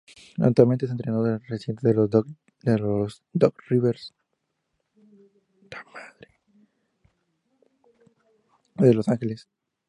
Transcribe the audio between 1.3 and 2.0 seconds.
asistente de